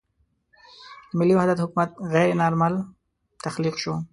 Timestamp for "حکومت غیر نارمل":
1.63-2.73